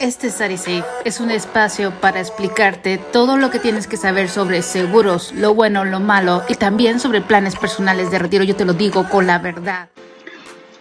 [0.00, 4.62] Este es SariSafe es un espacio para explicarte todo lo que tienes que saber sobre
[4.62, 8.44] seguros, lo bueno, lo malo y también sobre planes personales de retiro.
[8.44, 9.88] Yo te lo digo con la verdad.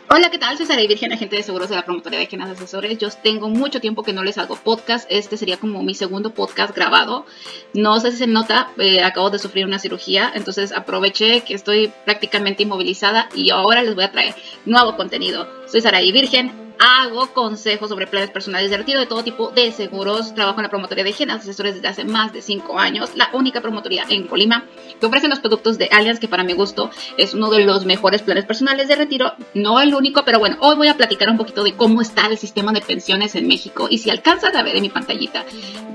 [0.09, 0.55] Hola, ¿qué tal?
[0.55, 2.97] Soy Sara Virgen, agente de seguros de la promotoría de Genas Asesores.
[2.99, 5.07] Yo tengo mucho tiempo que no les hago podcast.
[5.09, 7.25] Este sería como mi segundo podcast grabado.
[7.73, 11.91] No sé si se nota, eh, acabo de sufrir una cirugía, entonces aproveché que estoy
[12.05, 15.49] prácticamente inmovilizada y ahora les voy a traer nuevo contenido.
[15.68, 20.34] Soy Sara Virgen, hago consejos sobre planes personales de retiro de todo tipo de seguros.
[20.34, 23.62] Trabajo en la promotoría de Genas Asesores desde hace más de 5 años, la única
[23.62, 24.66] promotoría en Colima
[24.99, 28.21] que ofrece los productos de Allianz, que para mi gusto es uno de los mejores
[28.21, 29.34] planes personales de retiro.
[29.54, 32.38] No el único, pero bueno, hoy voy a platicar un poquito de cómo está el
[32.38, 33.88] sistema de pensiones en México.
[33.90, 35.46] Y si alcanzan a ver en mi pantallita,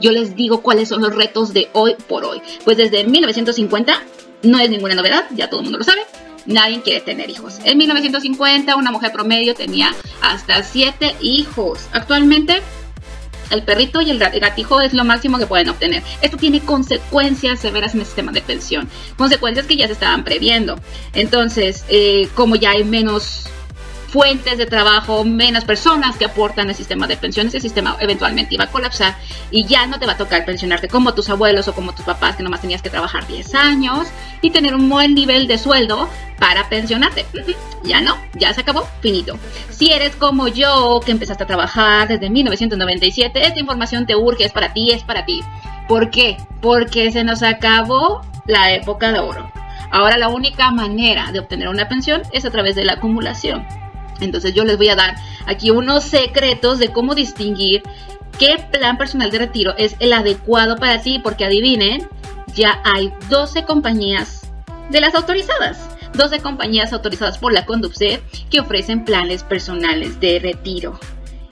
[0.01, 2.41] yo les digo cuáles son los retos de hoy por hoy.
[2.65, 4.03] Pues desde 1950
[4.45, 6.03] no es ninguna novedad, ya todo el mundo lo sabe
[6.47, 7.59] nadie quiere tener hijos.
[7.65, 11.89] En 1950 una mujer promedio tenía hasta 7 hijos.
[11.93, 12.63] Actualmente
[13.51, 16.03] el perrito y el gatijo es lo máximo que pueden obtener.
[16.23, 20.79] Esto tiene consecuencias severas en el sistema de pensión, consecuencias que ya se estaban previendo.
[21.13, 23.45] Entonces, eh, como ya hay menos
[24.13, 28.65] fuentes de trabajo, menos personas que aportan al sistema de pensiones, el sistema eventualmente iba
[28.65, 29.17] a colapsar
[29.51, 32.37] y ya no te va a tocar pensionarte como tus abuelos o como tus papás
[32.37, 34.09] que nomás tenías que trabajar 10 años
[34.43, 37.25] y tener un buen nivel de sueldo para pensionarte.
[37.85, 39.39] Ya no, ya se acabó, finito.
[39.71, 44.53] Si eres como yo, que empezaste a trabajar desde 1997, esta información te urge, es
[44.53, 45.43] para ti, es para ti.
[45.89, 46.37] ¿Por qué?
[46.61, 49.51] Porque se nos acabó la época de oro.
[49.91, 53.67] Ahora la única manera de obtener una pensión es a través de la acumulación.
[54.23, 57.83] Entonces yo les voy a dar aquí unos secretos de cómo distinguir
[58.39, 62.09] qué plan personal de retiro es el adecuado para ti, porque adivinen,
[62.55, 64.51] ya hay 12 compañías
[64.91, 65.89] de las autorizadas.
[66.15, 68.21] 12 compañías autorizadas por la Conducef
[68.51, 70.99] que ofrecen planes personales de retiro.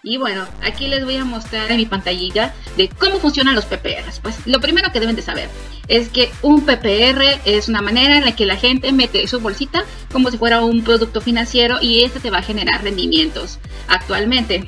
[0.03, 4.21] Y bueno, aquí les voy a mostrar en mi pantallita de cómo funcionan los PPRs.
[4.21, 5.51] Pues lo primero que deben de saber
[5.89, 9.85] es que un PPR es una manera en la que la gente mete su bolsita
[10.11, 13.59] como si fuera un producto financiero y este te va a generar rendimientos.
[13.89, 14.67] Actualmente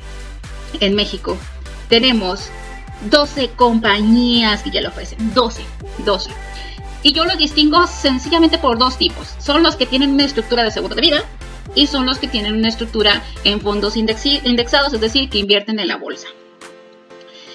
[0.79, 1.35] en México
[1.89, 2.49] tenemos
[3.09, 5.33] 12 compañías que ya lo ofrecen.
[5.33, 5.63] 12,
[6.05, 6.29] 12.
[7.01, 9.33] Y yo los distingo sencillamente por dos tipos.
[9.39, 11.23] Son los que tienen una estructura de seguro de vida
[11.75, 15.87] y son los que tienen una estructura en fondos indexados, es decir, que invierten en
[15.87, 16.27] la bolsa.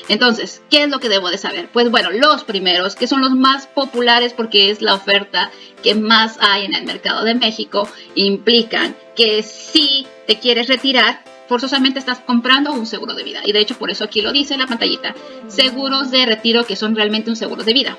[0.08, 1.68] Entonces, ¿qué es lo que debo de saber?
[1.70, 5.50] Pues bueno, los primeros, que son los más populares porque es la oferta
[5.82, 11.98] que más hay en el mercado de México, implican que si te quieres retirar, forzosamente
[11.98, 13.40] estás comprando un seguro de vida.
[13.44, 15.14] Y de hecho, por eso aquí lo dice la pantallita,
[15.46, 17.98] seguros de retiro que son realmente un seguro de vida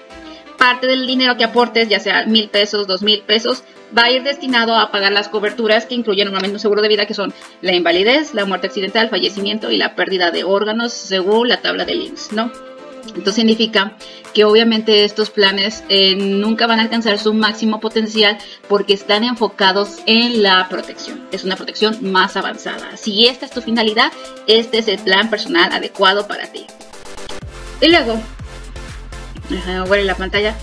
[0.59, 3.63] parte del dinero que aportes, ya sea mil pesos, dos mil pesos,
[3.97, 7.07] va a ir destinado a pagar las coberturas que incluyen normalmente un seguro de vida,
[7.07, 11.61] que son la invalidez, la muerte accidental, fallecimiento y la pérdida de órganos, según la
[11.61, 12.51] tabla de links, ¿no?
[13.07, 13.97] Entonces significa
[14.33, 18.37] que obviamente estos planes eh, nunca van a alcanzar su máximo potencial
[18.67, 21.21] porque están enfocados en la protección.
[21.31, 22.97] Es una protección más avanzada.
[22.97, 24.11] Si esta es tu finalidad,
[24.45, 26.67] este es el plan personal adecuado para ti.
[27.81, 28.21] Y luego,
[29.49, 30.55] Déjame la pantalla.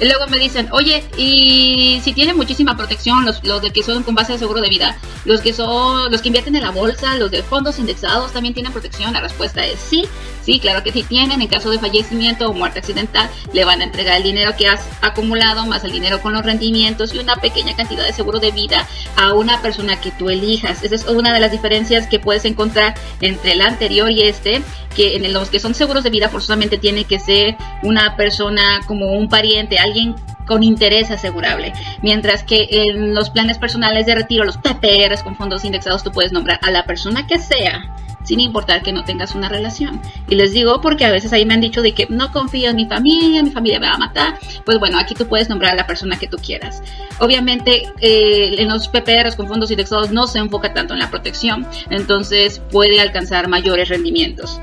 [0.00, 4.02] Y luego me dicen, oye, y si tienen muchísima protección, los, los de que son
[4.02, 7.16] con base de seguro de vida, los que son, los que invierten en la bolsa,
[7.16, 9.12] los de fondos indexados también tienen protección.
[9.12, 10.04] La respuesta es sí,
[10.42, 11.40] sí, claro que sí tienen.
[11.40, 14.86] En caso de fallecimiento o muerte accidental, le van a entregar el dinero que has
[15.00, 18.86] acumulado, más el dinero con los rendimientos y una pequeña cantidad de seguro de vida
[19.16, 20.82] a una persona que tú elijas.
[20.82, 24.62] Esa es una de las diferencias que puedes encontrar entre el anterior y este
[24.96, 29.12] que en los que son seguros de vida forzosamente tiene que ser una persona como
[29.12, 30.14] un pariente, alguien
[30.46, 31.72] con interés asegurable.
[32.02, 36.32] Mientras que en los planes personales de retiro, los PPRs con fondos indexados, tú puedes
[36.32, 40.00] nombrar a la persona que sea, sin importar que no tengas una relación.
[40.28, 42.76] Y les digo porque a veces ahí me han dicho de que no confío en
[42.76, 44.38] mi familia, mi familia me va a matar.
[44.64, 46.82] Pues bueno, aquí tú puedes nombrar a la persona que tú quieras.
[47.18, 51.66] Obviamente eh, en los PPRs con fondos indexados no se enfoca tanto en la protección,
[51.90, 54.60] entonces puede alcanzar mayores rendimientos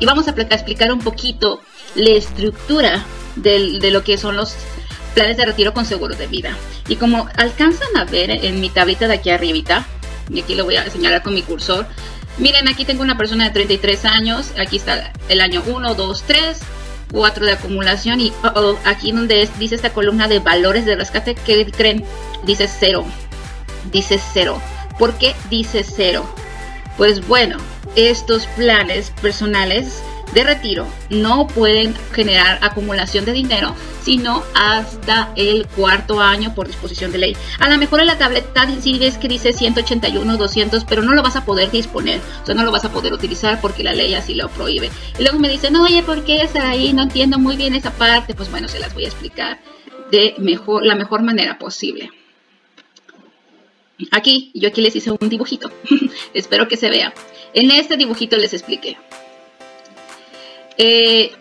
[0.00, 1.60] y vamos a explicar un poquito
[1.94, 3.04] la estructura
[3.36, 4.54] de lo que son los
[5.14, 6.56] planes de retiro con seguros de vida.
[6.88, 9.86] Y como alcanzan a ver en mi tablita de aquí arribita,
[10.28, 11.86] y aquí lo voy a señalar con mi cursor,
[12.38, 16.58] miren aquí tengo una persona de 33 años, aquí está el año 1, 2, 3,
[17.12, 21.34] 4 de acumulación y oh, oh, aquí donde dice esta columna de valores de rescate,
[21.34, 22.04] ¿qué creen?
[22.44, 23.04] Dice cero,
[23.90, 24.60] dice cero.
[24.98, 26.28] ¿Por qué dice cero?
[26.96, 27.56] Pues bueno,
[27.96, 30.02] estos planes personales
[30.34, 37.12] de retiro no pueden generar acumulación de dinero sino hasta el cuarto año por disposición
[37.12, 37.36] de ley.
[37.58, 41.36] A lo mejor en la tableta ves que dice 181, 200, pero no lo vas
[41.36, 44.34] a poder disponer, o sea, no lo vas a poder utilizar porque la ley así
[44.34, 44.90] lo prohíbe.
[45.18, 46.92] Y luego me dicen, oye, ¿por qué es ahí?
[46.92, 48.34] No entiendo muy bien esa parte.
[48.34, 49.60] Pues bueno, se las voy a explicar
[50.10, 52.10] de mejor, la mejor manera posible.
[54.10, 55.70] Aquí, yo aquí les hice un dibujito.
[56.34, 57.12] Espero que se vea.
[57.52, 58.96] En este dibujito les expliqué.
[60.78, 61.32] Eh,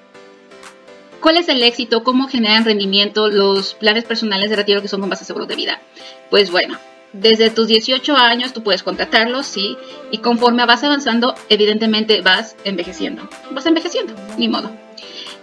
[1.22, 2.04] ¿Cuál es el éxito?
[2.04, 5.82] ¿Cómo generan rendimiento los planes personales de retiro que son con base seguro de vida?
[6.30, 6.78] Pues bueno,
[7.12, 9.78] desde tus 18 años tú puedes contratarlos, sí,
[10.12, 13.28] y conforme vas avanzando, evidentemente vas envejeciendo.
[13.52, 14.72] Vas envejeciendo, ni modo.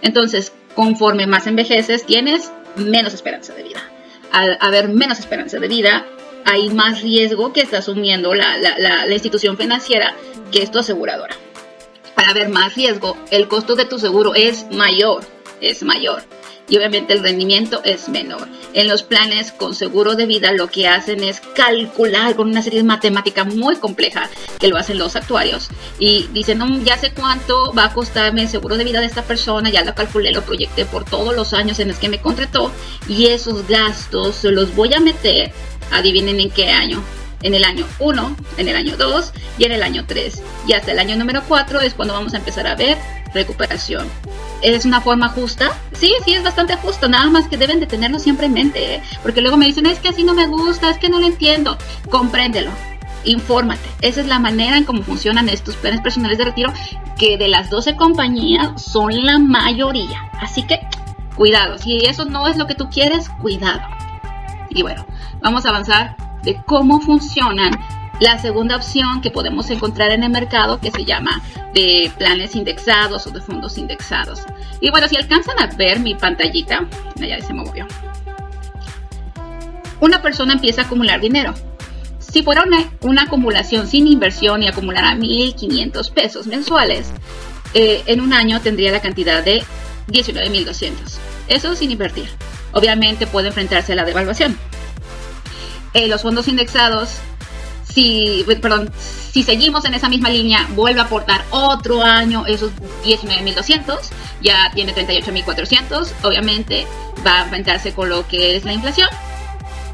[0.01, 3.81] Entonces, conforme más envejeces, tienes menos esperanza de vida.
[4.31, 6.05] Al haber menos esperanza de vida,
[6.45, 10.15] hay más riesgo que está asumiendo la, la institución financiera
[10.51, 11.35] que es tu aseguradora.
[12.17, 15.23] Al haber más riesgo, el costo de tu seguro es mayor
[15.61, 16.23] es mayor
[16.69, 18.45] y obviamente el rendimiento es menor.
[18.73, 22.79] En los planes con seguro de vida lo que hacen es calcular con una serie
[22.79, 24.29] de matemática muy compleja
[24.59, 28.77] que lo hacen los actuarios y dicen, ya sé cuánto va a costarme el seguro
[28.77, 31.87] de vida de esta persona, ya lo calculé, lo proyecté por todos los años en
[31.87, 32.71] los que me contrató
[33.07, 35.53] y esos gastos los voy a meter,
[35.91, 37.01] adivinen en qué año,
[37.41, 40.41] en el año 1, en el año 2 y en el año 3.
[40.67, 42.97] Y hasta el año número 4 es cuando vamos a empezar a ver
[43.33, 44.07] recuperación.
[44.61, 45.71] ¿Es una forma justa?
[45.93, 49.03] Sí, sí, es bastante justo, nada más que deben de tenerlo siempre en mente, ¿eh?
[49.21, 51.77] porque luego me dicen, es que así no me gusta, es que no lo entiendo.
[52.09, 52.71] Compréndelo,
[53.23, 53.87] infórmate.
[54.01, 56.73] Esa es la manera en cómo funcionan estos planes personales de retiro,
[57.17, 60.31] que de las 12 compañías son la mayoría.
[60.41, 60.79] Así que,
[61.35, 63.81] cuidado, si eso no es lo que tú quieres, cuidado.
[64.69, 65.05] Y bueno,
[65.41, 67.71] vamos a avanzar de cómo funcionan
[68.19, 71.41] la segunda opción que podemos encontrar en el mercado que se llama
[71.73, 74.41] de planes indexados o de fondos indexados.
[74.81, 77.85] Y bueno, si alcanzan a ver mi pantallita, ya se movió.
[79.99, 81.53] Una persona empieza a acumular dinero.
[82.19, 82.63] Si fuera
[83.01, 87.11] una, acumulación sin inversión y acumulara 1.500 pesos mensuales,
[87.73, 89.63] eh, en un año tendría la cantidad de
[90.07, 90.93] 19.200.
[91.47, 92.29] Eso sin invertir.
[92.73, 94.57] Obviamente puede enfrentarse a la devaluación.
[95.93, 97.21] Eh, los fondos indexados
[97.97, 98.91] si, perdón,
[99.31, 102.71] si seguimos en esa misma línea, vuelve a aportar otro año esos
[103.03, 103.97] 19.200,
[104.39, 106.85] ya tiene 38.400, obviamente
[107.25, 109.09] va a enfrentarse con lo que es la inflación,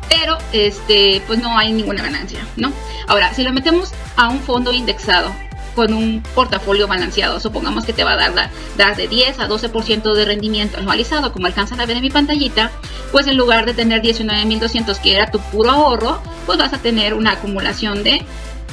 [0.10, 2.74] pero este, pues no hay ninguna ganancia, ¿no?
[3.08, 5.34] Ahora, si lo metemos a un fondo indexado,
[5.76, 7.40] con un portafolio balanceado.
[7.40, 11.48] Supongamos que te va a dar, dar de 10 a 12% de rendimiento anualizado, como
[11.48, 12.72] alcanzan a ver en mi pantallita,
[13.12, 17.14] pues en lugar de tener 19.200 que era tu puro ahorro, pues vas a tener
[17.14, 18.26] una acumulación de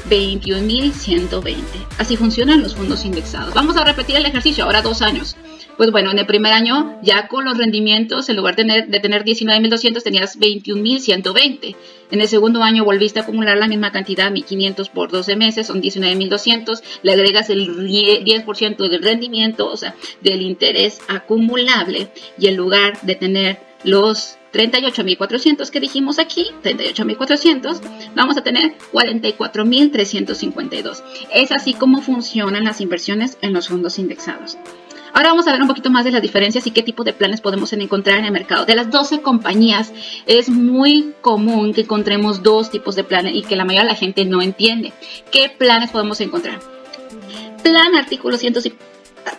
[0.08, 1.56] 21.120.
[1.99, 3.55] Así funcionan los fondos indexados.
[3.55, 5.37] Vamos a repetir el ejercicio, ahora dos años.
[5.81, 9.00] Pues bueno, en el primer año ya con los rendimientos, en lugar de tener, de
[9.00, 11.75] tener 19.200 tenías 21.120.
[12.11, 15.81] En el segundo año volviste a acumular la misma cantidad, 1.500 por 12 meses, son
[15.81, 16.82] 19.200.
[17.00, 22.11] Le agregas el 10% del rendimiento, o sea, del interés acumulable.
[22.38, 27.81] Y en lugar de tener los 38.400 que dijimos aquí, 38.400,
[28.15, 31.03] vamos a tener 44.352.
[31.33, 34.59] Es así como funcionan las inversiones en los fondos indexados.
[35.12, 37.41] Ahora vamos a ver un poquito más de las diferencias y qué tipo de planes
[37.41, 38.65] podemos encontrar en el mercado.
[38.65, 39.93] De las 12 compañías
[40.27, 43.97] es muy común que encontremos dos tipos de planes y que la mayoría de la
[43.97, 44.93] gente no entiende.
[45.31, 46.61] ¿Qué planes podemos encontrar?
[47.62, 48.37] Plan artículo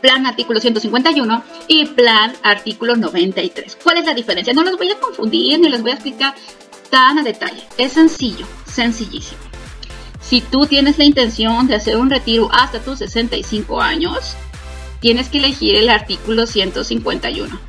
[0.01, 3.77] plan artículo 151 y plan artículo 93.
[3.83, 4.53] ¿Cuál es la diferencia?
[4.53, 6.35] No los voy a confundir ni les voy a explicar
[6.89, 7.63] tan a detalle.
[7.77, 9.39] Es sencillo, sencillísimo.
[10.21, 14.35] Si tú tienes la intención de hacer un retiro hasta tus 65 años,
[15.01, 17.59] tienes que elegir el artículo 151.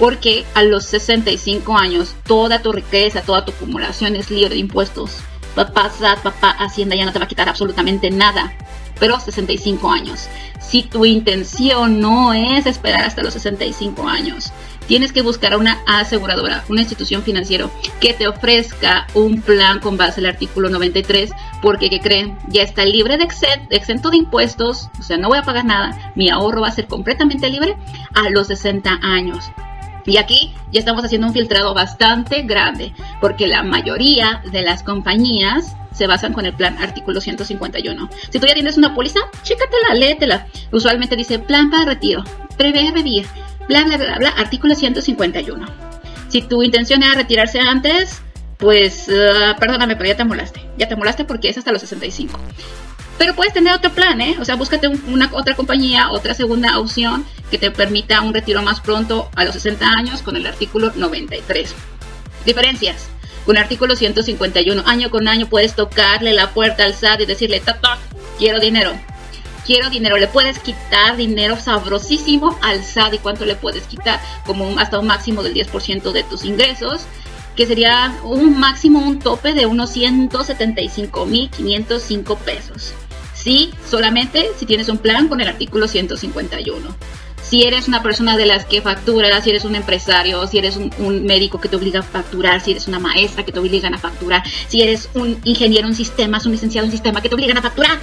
[0.00, 5.18] Porque a los 65 años toda tu riqueza, toda tu acumulación es libre de impuestos.
[5.54, 8.52] Papá SAT, papá Hacienda ya no te va a quitar absolutamente nada.
[8.98, 10.28] Pero 65 años.
[10.60, 14.52] Si tu intención no es esperar hasta los 65 años,
[14.88, 17.68] tienes que buscar a una aseguradora, una institución financiera
[18.00, 21.30] que te ofrezca un plan con base al artículo 93,
[21.62, 23.28] porque que creen, ya está libre de
[23.70, 26.86] exento de impuestos, o sea, no voy a pagar nada, mi ahorro va a ser
[26.86, 27.76] completamente libre
[28.14, 29.50] a los 60 años.
[30.06, 35.76] Y aquí ya estamos haciendo un filtrado bastante grande, porque la mayoría de las compañías
[35.92, 38.08] se basan con el plan artículo 151.
[38.30, 40.46] Si tú ya tienes una póliza, chécatela, léetela.
[40.72, 42.24] Usualmente dice plan para retiro,
[42.56, 43.26] prevé vivir,
[43.68, 45.66] bla, bla, bla, bla, artículo 151.
[46.28, 48.20] Si tu intención era retirarse antes,
[48.56, 50.60] pues uh, perdóname, pero ya te molaste.
[50.76, 52.38] Ya te molaste porque es hasta los 65.
[53.18, 54.36] Pero puedes tener otro plan, ¿eh?
[54.40, 58.80] O sea, búscate una otra compañía, otra segunda opción que te permita un retiro más
[58.80, 61.74] pronto a los 60 años con el artículo 93.
[62.46, 63.08] Diferencias.
[63.44, 67.60] Con el artículo 151, año con año puedes tocarle la puerta al SAT y decirle,
[67.60, 67.98] tata,
[68.38, 68.92] quiero dinero.
[69.68, 70.16] Quiero dinero.
[70.16, 73.12] Le puedes quitar dinero sabrosísimo al SAT.
[73.12, 74.18] ¿Y cuánto le puedes quitar?
[74.46, 77.02] Como hasta un máximo del 10% de tus ingresos
[77.54, 82.94] que sería un máximo, un tope de unos 175.505 pesos.
[83.34, 86.96] Sí, solamente si tienes un plan con el artículo 151.
[87.42, 91.26] Si eres una persona de las que factura, si eres un empresario, si eres un,
[91.26, 94.42] médico que te obliga a facturar, si eres una maestra que te obligan a facturar,
[94.68, 97.98] si eres un ingeniero en sistemas, un licenciado en sistema que te obligan a facturar,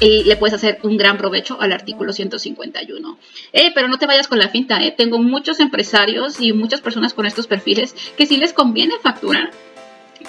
[0.00, 3.18] y le puedes hacer un gran provecho al artículo 151.
[3.52, 4.94] Eh, pero no te vayas con la finta, eh.
[4.96, 9.50] tengo muchos empresarios y muchas personas con estos perfiles que sí les conviene facturar,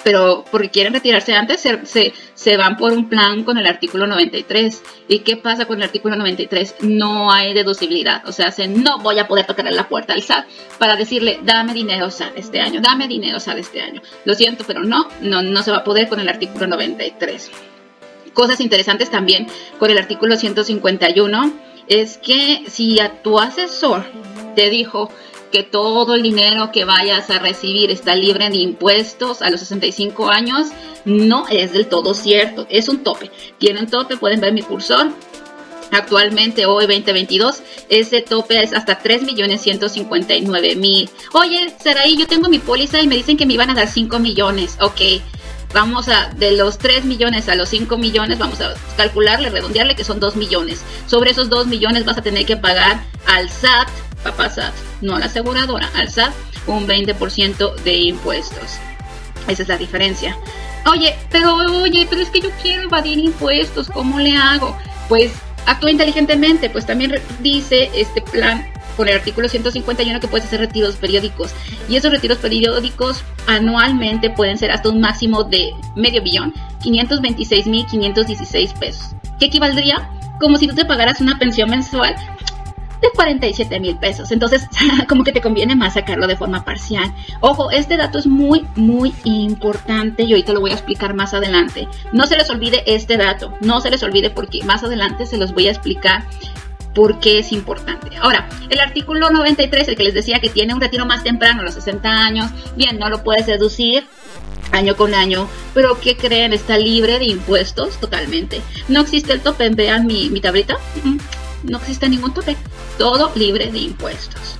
[0.02, 4.82] pero porque quieren retirarse antes, se, se, van por un plan con el artículo 93.
[5.08, 6.76] ¿Y qué pasa con el artículo 93?
[6.82, 10.46] No hay deducibilidad, o sea, se, no voy a poder tocar la puerta al SAT
[10.78, 14.00] para decirle, dame dinero SAT este año, dame dinero SAT este año.
[14.24, 17.50] Lo siento, pero no, no, no se va a poder con el artículo 93
[18.34, 19.46] cosas interesantes también
[19.78, 21.52] con el artículo 151
[21.88, 24.04] es que si a tu asesor
[24.54, 25.10] te dijo
[25.50, 30.30] que todo el dinero que vayas a recibir está libre de impuestos a los 65
[30.30, 30.68] años,
[31.04, 33.32] no es del todo cierto, es un tope.
[33.58, 35.10] Tiene tope, pueden ver mi cursor.
[35.90, 41.10] Actualmente, hoy 2022, ese tope es hasta 3.159.000.
[41.32, 44.20] Oye, Saraí, yo tengo mi póliza y me dicen que me iban a dar 5
[44.20, 44.78] millones.
[44.80, 45.00] Ok,
[45.72, 50.04] vamos a, de los 3 millones a los 5 millones, vamos a calcularle, redondearle que
[50.04, 50.82] son 2 millones.
[51.06, 53.88] Sobre esos 2 millones vas a tener que pagar al SAT,
[54.22, 56.32] papá SAT, no a la aseguradora, al SAT,
[56.66, 58.78] un 20% de impuestos.
[59.48, 60.36] Esa es la diferencia.
[60.86, 64.76] Oye, pero oye, pero es que yo quiero evadir impuestos, ¿cómo le hago?
[65.08, 65.32] Pues
[65.66, 68.66] actúa inteligentemente, pues también dice este plan
[68.96, 71.52] con el artículo 151 que puedes hacer retiros periódicos.
[71.88, 79.14] Y esos retiros periódicos anualmente pueden ser hasta un máximo de medio billón, 526.516 pesos.
[79.38, 80.10] ¿Qué equivaldría?
[80.40, 82.14] Como si tú te pagaras una pensión mensual
[83.00, 84.30] de 47 mil pesos.
[84.30, 84.68] Entonces,
[85.08, 87.12] como que te conviene más sacarlo de forma parcial.
[87.40, 91.88] Ojo, este dato es muy, muy importante y ahorita lo voy a explicar más adelante.
[92.12, 95.52] No se les olvide este dato, no se les olvide porque más adelante se los
[95.52, 96.24] voy a explicar
[96.94, 98.16] por qué es importante.
[98.16, 101.64] Ahora, el artículo 93, el que les decía que tiene un retiro más temprano, a
[101.64, 104.06] los 60 años, bien, no lo puedes deducir
[104.72, 106.52] año con año, pero ¿qué creen?
[106.52, 108.60] Está libre de impuestos totalmente.
[108.88, 110.78] No existe el tope, vean mi, mi tablita,
[111.62, 112.56] no existe ningún tope,
[112.98, 114.56] todo libre de impuestos.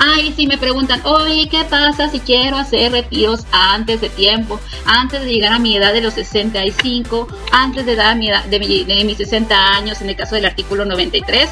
[0.00, 4.60] Ay, si me preguntan, oye, ¿qué pasa si quiero hacer retiros antes de tiempo?
[4.84, 8.58] Antes de llegar a mi edad de los 65, antes de dar mi edad, de,
[8.60, 11.48] mis 60 años, en el caso del artículo 93.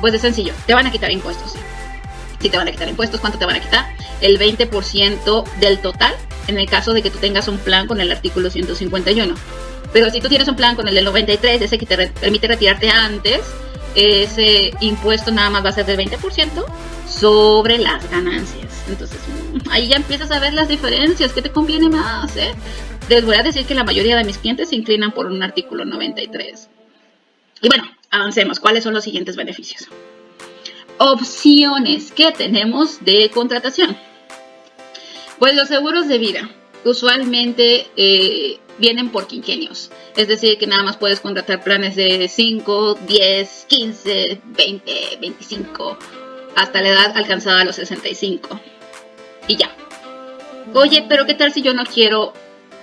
[0.00, 1.54] Pues es sencillo, te van a quitar impuestos.
[2.40, 3.86] Si te van a quitar impuestos, ¿cuánto te van a quitar?
[4.20, 6.14] El 20% del total
[6.50, 9.34] en el caso de que tú tengas un plan con el artículo 151.
[9.92, 12.90] Pero si tú tienes un plan con el del 93, ese que te permite retirarte
[12.90, 13.40] antes,
[13.94, 16.64] ese impuesto nada más va a ser del 20%
[17.08, 18.84] sobre las ganancias.
[18.88, 19.18] Entonces,
[19.70, 21.32] ahí ya empiezas a ver las diferencias.
[21.32, 22.36] ¿Qué te conviene más?
[22.36, 22.52] Eh?
[23.08, 25.84] Les voy a decir que la mayoría de mis clientes se inclinan por un artículo
[25.84, 26.68] 93.
[27.62, 28.60] Y bueno, avancemos.
[28.60, 29.88] ¿Cuáles son los siguientes beneficios?
[30.98, 33.96] Opciones que tenemos de contratación.
[35.38, 36.50] Pues los seguros de vida
[36.84, 39.90] usualmente eh, vienen por quinquenios.
[40.16, 45.98] Es decir, que nada más puedes contratar planes de 5, 10, 15, 20, 25,
[46.56, 48.60] hasta la edad alcanzada a los 65.
[49.48, 49.74] Y ya.
[50.74, 52.32] Oye, pero ¿qué tal si yo no quiero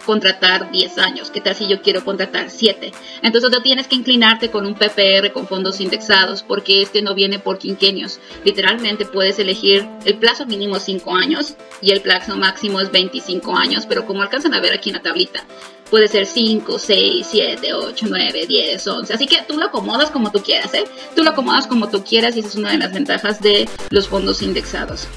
[0.07, 1.29] contratar 10 años?
[1.29, 2.91] ¿Qué tal si yo quiero contratar 7?
[3.21, 7.37] Entonces tú tienes que inclinarte con un PPR con fondos indexados porque este no viene
[7.37, 8.19] por quinquenios.
[8.45, 13.85] Literalmente puedes elegir el plazo mínimo 5 años y el plazo máximo es 25 años,
[13.85, 15.43] pero como alcanzan a ver aquí en la tablita,
[15.91, 19.13] puede ser 5, 6, 7, 8, 9, 10, 11.
[19.13, 20.85] Así que tú lo acomodas como tú quieras, ¿eh?
[21.15, 24.07] Tú lo acomodas como tú quieras y esa es una de las ventajas de los
[24.07, 25.07] fondos indexados.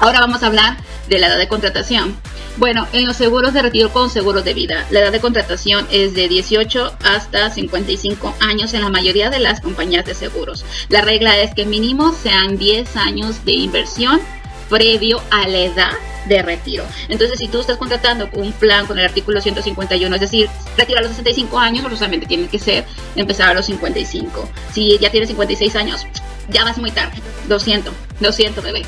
[0.00, 0.78] Ahora vamos a hablar
[1.08, 2.16] de la edad de contratación.
[2.58, 6.14] Bueno, en los seguros de retiro con seguros de vida, la edad de contratación es
[6.14, 10.64] de 18 hasta 55 años en la mayoría de las compañías de seguros.
[10.90, 14.20] La regla es que mínimo sean 10 años de inversión
[14.68, 15.92] previo a la edad
[16.26, 16.84] de retiro.
[17.08, 21.02] Entonces, si tú estás contratando un plan con el artículo 151, es decir, retiro a
[21.02, 22.84] los 65 años, solamente tiene que ser
[23.16, 24.48] empezar a los 55.
[24.72, 26.06] Si ya tienes 56 años,
[26.50, 27.16] ya vas muy tarde.
[27.48, 28.82] Lo siento, lo siento, bebé.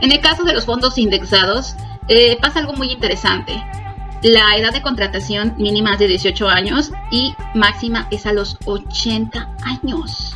[0.00, 1.74] En el caso de los fondos indexados,
[2.08, 3.52] eh, pasa algo muy interesante.
[4.22, 9.56] La edad de contratación mínima es de 18 años y máxima es a los 80
[9.64, 10.34] años.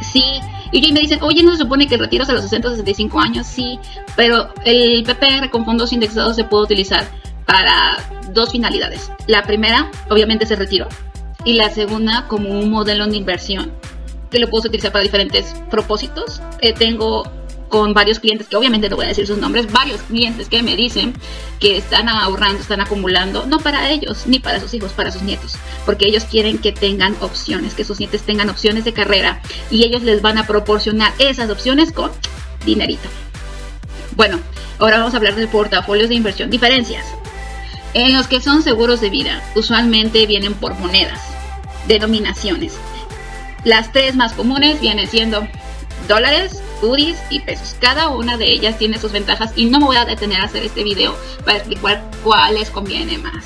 [0.00, 0.40] Sí,
[0.72, 3.46] y me dicen, oye, ¿no se supone que el retiro a los 60 65 años?
[3.46, 3.78] Sí,
[4.16, 7.06] pero el PPR con fondos indexados se puede utilizar
[7.46, 7.98] para
[8.32, 9.12] dos finalidades.
[9.26, 10.88] La primera, obviamente, es el retiro.
[11.44, 13.72] Y la segunda, como un modelo de inversión
[14.30, 16.40] que lo puedo utilizar para diferentes propósitos.
[16.60, 17.22] Eh, tengo
[17.72, 20.76] con varios clientes, que obviamente no voy a decir sus nombres, varios clientes que me
[20.76, 21.14] dicen
[21.58, 25.54] que están ahorrando, están acumulando, no para ellos, ni para sus hijos, para sus nietos,
[25.86, 30.02] porque ellos quieren que tengan opciones, que sus nietos tengan opciones de carrera y ellos
[30.02, 32.10] les van a proporcionar esas opciones con
[32.66, 33.08] dinerito.
[34.16, 34.38] Bueno,
[34.78, 36.50] ahora vamos a hablar de portafolios de inversión.
[36.50, 37.06] Diferencias.
[37.94, 41.22] En los que son seguros de vida, usualmente vienen por monedas,
[41.88, 42.74] denominaciones.
[43.64, 45.48] Las tres más comunes vienen siendo
[46.06, 47.76] dólares, UDIs y pesos.
[47.80, 50.64] Cada una de ellas tiene sus ventajas y no me voy a detener a hacer
[50.64, 53.44] este video para explicar cuál les conviene más.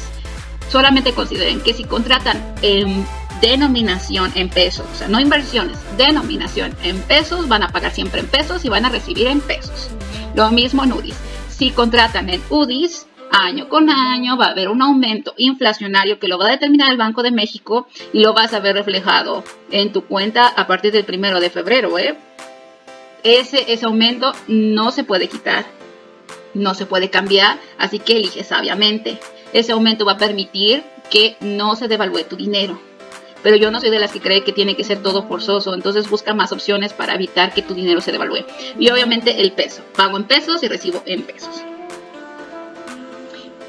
[0.71, 3.07] Solamente consideren que si contratan en
[3.41, 8.27] denominación en pesos, o sea, no inversiones, denominación en pesos, van a pagar siempre en
[8.27, 9.91] pesos y van a recibir en pesos.
[10.35, 11.15] Lo mismo en UDIs.
[11.49, 16.39] Si contratan en UDIs, año con año va a haber un aumento inflacionario que lo
[16.39, 20.05] va a determinar el Banco de México y lo vas a ver reflejado en tu
[20.05, 21.99] cuenta a partir del primero de febrero.
[21.99, 22.17] ¿eh?
[23.27, 25.67] Ese, ese aumento no se puede quitar,
[26.55, 29.19] no se puede cambiar, así que elige sabiamente.
[29.53, 32.81] Ese aumento va a permitir que no se devalúe tu dinero.
[33.43, 36.09] Pero yo no soy de las que cree que tiene que ser todo forzoso, entonces
[36.09, 38.45] busca más opciones para evitar que tu dinero se devalúe.
[38.79, 39.83] Y obviamente el peso.
[39.97, 41.65] Pago en pesos y recibo en pesos.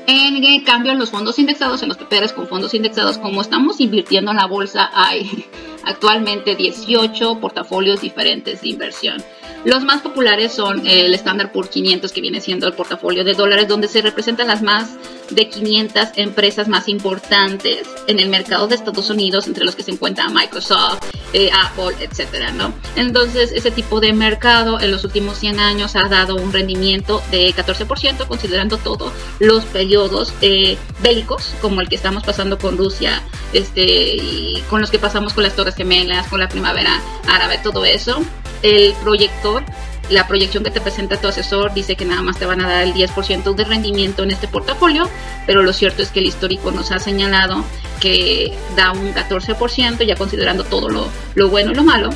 [0.09, 4.31] En cambio, en los fondos indexados, en los PPRs con fondos indexados, como estamos invirtiendo
[4.31, 5.45] en la bolsa, hay
[5.83, 9.21] actualmente 18 portafolios diferentes de inversión.
[9.65, 13.67] Los más populares son el Standard Poor's 500, que viene siendo el portafolio de dólares,
[13.67, 14.95] donde se representan las más
[15.29, 19.91] de 500 empresas más importantes en el mercado de Estados Unidos, entre los que se
[19.91, 20.99] encuentran Microsoft,
[21.33, 22.73] eh, Apple, etcétera, ¿no?
[22.95, 27.53] Entonces, ese tipo de mercado en los últimos 100 años ha dado un rendimiento de
[27.53, 33.21] 14%, considerando todos los periodos eh, bélicos, como el que estamos pasando con Rusia,
[33.53, 38.21] este, con los que pasamos con las Torres Gemelas, con la primavera árabe, todo eso
[38.61, 39.63] el proyector,
[40.09, 42.83] la proyección que te presenta tu asesor dice que nada más te van a dar
[42.83, 45.09] el 10% de rendimiento en este portafolio,
[45.45, 47.63] pero lo cierto es que el histórico nos ha señalado
[47.99, 52.09] que da un 14%, ya considerando todo lo, bueno y lo malo.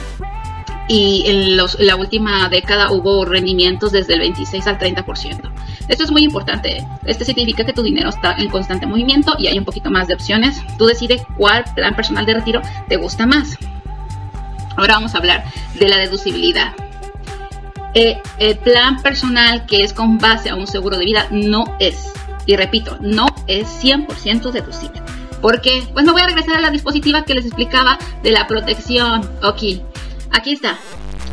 [0.88, 5.52] Y en, la última década hubo rendimientos desde el 26 al 30%.
[5.88, 6.86] Esto es muy importante.
[7.06, 10.16] Este significa que tu dinero está en constante movimiento y hay un poquito más de
[10.16, 10.62] opciones.
[10.78, 13.58] Tú decides cuál plan personal de retiro te gusta más.
[14.76, 15.46] Ahora vamos a hablar
[15.80, 16.74] de la deducibilidad.
[17.94, 22.14] Eh, el plan personal que es con base a un seguro de vida no es,
[22.46, 25.02] y repito, no es 100% deducible.
[25.42, 29.22] Porque, pues me voy a regresar a la dispositiva que les explicaba de la protección.
[29.42, 29.82] Ok,
[30.32, 30.78] aquí está.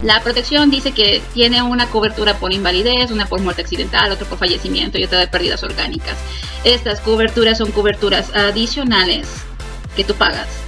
[0.02, 4.38] La protección dice que tiene una cobertura por invalidez, una por muerte accidental, otra por
[4.38, 6.16] fallecimiento y otra de pérdidas orgánicas.
[6.64, 9.28] Estas coberturas son coberturas adicionales
[9.96, 10.67] que tú pagas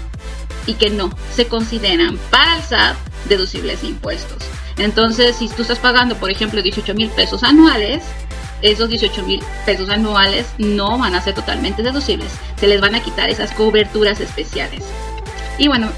[0.70, 2.96] y que no se consideran para el SAT
[3.28, 4.38] deducibles de impuestos.
[4.78, 8.02] Entonces, si tú estás pagando, por ejemplo, 18 mil pesos anuales,
[8.62, 12.30] esos 18 mil pesos anuales no van a ser totalmente deducibles.
[12.58, 14.84] Se les van a quitar esas coberturas especiales.
[15.58, 15.88] Y bueno,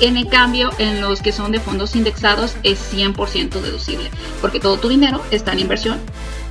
[0.00, 4.78] en el cambio, en los que son de fondos indexados es 100% deducible, porque todo
[4.78, 5.98] tu dinero está en inversión,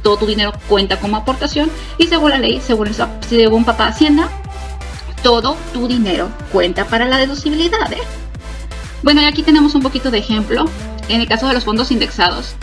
[0.04, 2.90] todo tu dinero cuenta como aportación y según la ley, según,
[3.28, 4.30] según papá Hacienda,
[5.24, 7.92] todo tu dinero cuenta para la deducibilidad.
[7.92, 8.02] ¿eh?
[9.04, 10.66] Bueno, y aquí tenemos un poquito de ejemplo.
[11.08, 12.56] En el caso de los fondos indexados,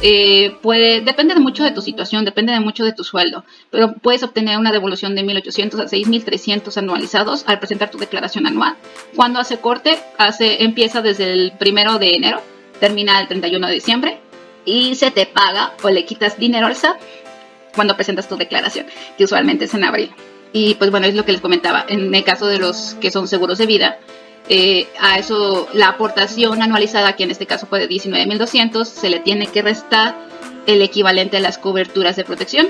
[0.00, 4.22] eh, puede, depende mucho de tu situación, depende de mucho de tu sueldo, pero puedes
[4.22, 8.76] obtener una devolución de 1.800 a 6.300 anualizados al presentar tu declaración anual.
[9.16, 12.40] Cuando hace corte, hace, empieza desde el primero de enero,
[12.78, 14.20] termina el 31 de diciembre
[14.64, 16.96] y se te paga o le quitas dinero al SAT
[17.74, 20.12] cuando presentas tu declaración, que usualmente es en abril.
[20.52, 21.84] Y pues bueno, es lo que les comentaba.
[21.88, 23.98] En el caso de los que son seguros de vida,
[24.48, 29.20] eh, a eso la aportación anualizada, que en este caso fue de 19.200, se le
[29.20, 30.16] tiene que restar
[30.66, 32.68] el equivalente a las coberturas de protección,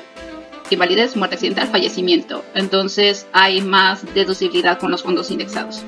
[0.70, 2.44] invalidez, muerte accidental, fallecimiento.
[2.54, 5.82] Entonces hay más deducibilidad con los fondos indexados.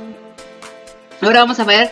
[1.21, 1.91] Ahora vamos a ver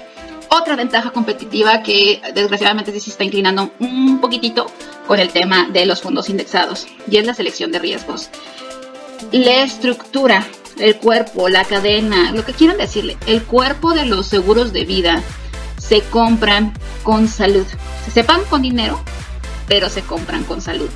[0.49, 4.71] otra ventaja competitiva que desgraciadamente sí se está inclinando un poquitito
[5.07, 8.31] con el tema de los fondos indexados y es la selección de riesgos
[9.33, 10.47] la estructura,
[10.79, 15.23] el cuerpo, la cadena, lo que quieran decirle, el cuerpo de los seguros de vida
[15.79, 17.67] se compran con salud.
[18.13, 19.01] Se pagan con dinero,
[19.67, 20.91] pero se compran con salud.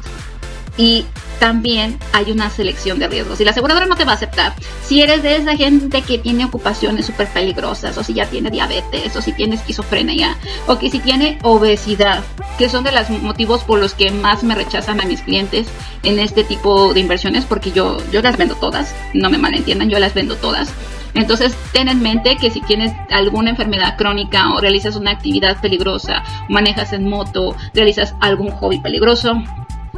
[0.77, 1.05] Y
[1.39, 3.41] también hay una selección de riesgos.
[3.41, 4.55] Y la aseguradora no te va a aceptar.
[4.85, 9.17] Si eres de esa gente que tiene ocupaciones súper peligrosas, o si ya tiene diabetes,
[9.17, 12.23] o si tiene esquizofrenia, o que si tiene obesidad,
[12.59, 15.67] que son de los motivos por los que más me rechazan a mis clientes
[16.05, 19.99] en este tipo de inversiones, porque yo, yo las vendo todas, no me malentiendan, yo
[19.99, 20.73] las vendo todas.
[21.15, 26.23] Entonces, ten en mente que si tienes alguna enfermedad crónica o realizas una actividad peligrosa,
[26.49, 29.43] manejas en moto, realizas algún hobby peligroso,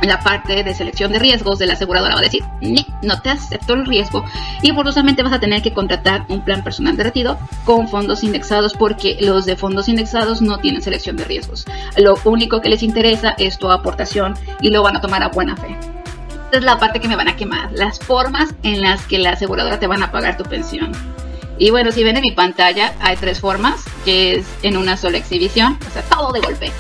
[0.03, 2.45] la parte de selección de riesgos de la aseguradora va a decir,
[3.03, 4.25] no te acepto el riesgo
[4.63, 8.75] y forzosamente vas a tener que contratar un plan personal de retiro con fondos indexados
[8.75, 11.65] porque los de fondos indexados no tienen selección de riesgos.
[11.97, 15.57] Lo único que les interesa es tu aportación y lo van a tomar a buena
[15.57, 15.77] fe.
[16.47, 19.31] Esta es la parte que me van a quemar, las formas en las que la
[19.31, 20.93] aseguradora te van a pagar tu pensión.
[21.59, 25.19] Y bueno, si ven en mi pantalla hay tres formas, que es en una sola
[25.19, 26.73] exhibición, o sea, todo de golpe,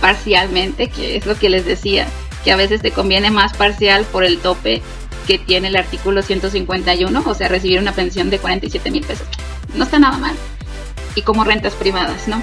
[0.00, 2.06] parcialmente, que es lo que les decía
[2.44, 4.82] que a veces te conviene más parcial por el tope
[5.26, 9.26] que tiene el artículo 151, o sea, recibir una pensión de 47 mil pesos.
[9.74, 10.36] No está nada mal.
[11.14, 12.42] Y como rentas privadas, ¿no?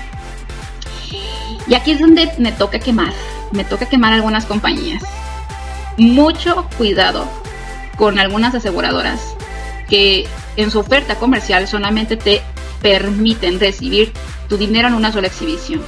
[1.68, 3.14] Y aquí es donde me toca quemar,
[3.52, 5.04] me toca quemar algunas compañías.
[5.98, 7.28] Mucho cuidado
[7.98, 9.36] con algunas aseguradoras
[9.88, 12.42] que en su oferta comercial solamente te
[12.82, 14.12] permiten recibir
[14.50, 15.82] tu dinero en una sola exhibición.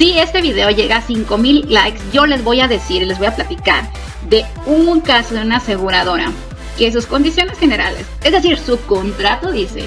[0.00, 3.36] Si este video llega a 5000 likes, yo les voy a decir, les voy a
[3.36, 3.84] platicar
[4.30, 6.32] de un caso de una aseguradora
[6.78, 9.84] que sus condiciones generales, es decir, su contrato dice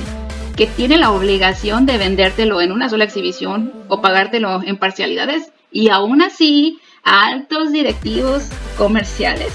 [0.56, 5.89] que tiene la obligación de vendértelo en una sola exhibición o pagártelo en parcialidades y
[5.89, 9.52] aún así altos directivos comerciales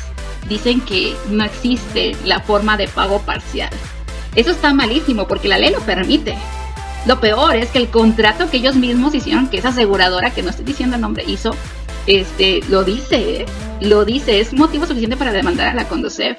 [0.49, 3.71] dicen que no existe la forma de pago parcial.
[4.35, 6.37] Eso está malísimo porque la ley lo permite.
[7.09, 10.51] Lo peor es que el contrato que ellos mismos hicieron, que esa aseguradora, que no
[10.51, 11.53] estoy diciendo el nombre, hizo,
[12.07, 13.47] este, lo dice,
[13.81, 16.37] lo dice, es motivo suficiente para demandar a la Conducef.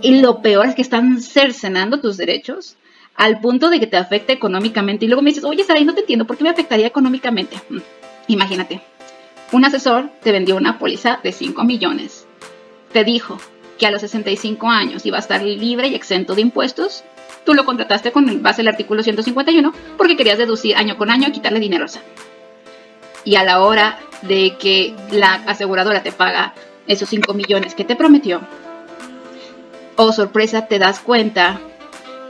[0.00, 2.76] Y lo peor es que están cercenando tus derechos
[3.16, 5.06] al punto de que te afecta económicamente.
[5.06, 7.56] Y luego me dices, oye, Sara, no te entiendo, ¿por qué me afectaría económicamente?
[7.68, 7.78] Mm,
[8.28, 8.80] imagínate,
[9.50, 12.28] un asesor te vendió una póliza de 5 millones.
[12.92, 13.38] Te dijo
[13.76, 17.02] que a los 65 años iba a estar libre y exento de impuestos
[17.44, 21.32] tú lo contrataste con base al artículo 151 porque querías deducir año con año y
[21.32, 21.88] quitarle dinero a
[23.24, 26.54] Y a la hora de que la aseguradora te paga
[26.86, 28.40] esos 5 millones que te prometió,
[29.96, 31.60] oh sorpresa, te das cuenta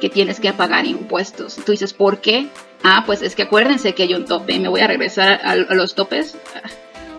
[0.01, 1.57] que tienes que pagar impuestos.
[1.57, 2.49] Tú dices, ¿por qué?
[2.83, 4.59] Ah, pues es que acuérdense que hay un tope.
[4.61, 6.37] Me voy a regresar a, a los topes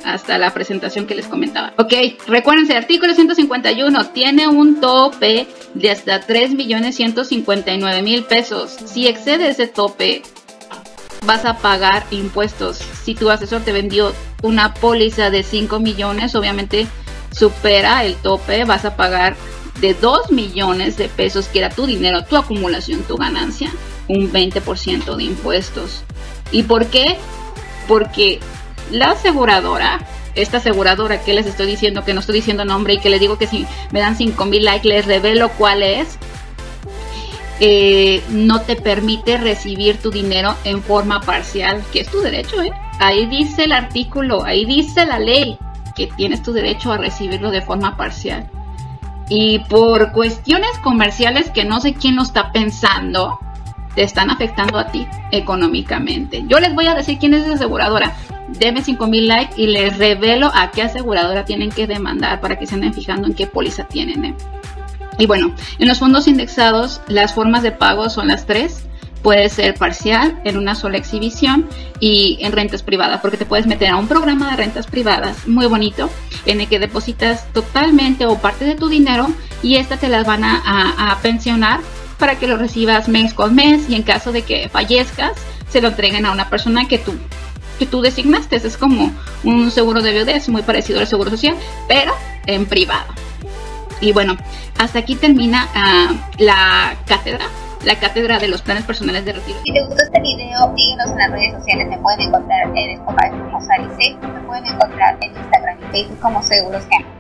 [0.06, 1.74] hasta la presentación que les comentaba.
[1.78, 1.94] Ok,
[2.28, 8.78] recuérdense, artículo 151 tiene un tope de hasta 3.159.000 pesos.
[8.86, 10.22] Si excede ese tope,
[11.26, 12.80] vas a pagar impuestos.
[13.04, 14.14] Si tu asesor te vendió
[14.44, 16.88] una póliza de 5 millones, obviamente
[17.32, 19.36] supera el tope, vas a pagar
[19.82, 23.72] de 2 millones de pesos, que era tu dinero, tu acumulación, tu ganancia,
[24.08, 26.04] un 20% de impuestos.
[26.52, 27.18] ¿Y por qué?
[27.88, 28.40] Porque
[28.92, 30.00] la aseguradora,
[30.36, 33.38] esta aseguradora que les estoy diciendo, que no estoy diciendo nombre y que les digo
[33.38, 36.18] que si me dan 5000 likes les revelo cuál es,
[37.60, 42.72] eh, no te permite recibir tu dinero en forma parcial, que es tu derecho, ¿eh?
[43.00, 45.58] Ahí dice el artículo, ahí dice la ley
[45.96, 48.50] que tienes tu derecho a recibirlo de forma parcial.
[49.30, 53.40] Y por cuestiones comerciales que no sé quién lo está pensando,
[53.96, 56.44] te están afectando a ti económicamente.
[56.48, 58.14] Yo les voy a decir quién es esa aseguradora
[58.48, 62.76] denme 5000 likes y les revelo a qué aseguradora tienen que demandar para que se
[62.76, 64.26] anden fijando en qué póliza tienen.
[64.26, 64.36] ¿eh?
[65.18, 68.84] Y bueno, en los fondos indexados las formas de pago son las tres.
[69.22, 71.68] Puede ser parcial en una sola exhibición
[72.00, 75.66] y en rentas privadas, porque te puedes meter a un programa de rentas privadas muy
[75.66, 76.12] bonito
[76.46, 79.28] en el que depositas totalmente o parte de tu dinero
[79.64, 81.80] y esta te las van a, a pensionar
[82.20, 85.32] para que lo recibas mes con mes y en caso de que fallezcas
[85.70, 87.16] se lo entreguen a una persona que tú
[87.78, 88.56] que tú designaste.
[88.56, 89.12] Es como
[89.44, 91.56] un seguro de viudez, muy parecido al seguro social,
[91.88, 92.14] pero
[92.46, 93.14] en privado.
[94.02, 94.38] Y bueno,
[94.78, 97.46] hasta aquí termina uh, la cátedra,
[97.84, 99.58] la cátedra de los planes personales de retiro.
[99.64, 101.88] Si te gustó este video, síguenos en las redes sociales.
[101.90, 106.44] Me pueden encontrar en Spotify como Sarice, me pueden encontrar en Instagram y Facebook como
[106.44, 107.15] Seguros Gana.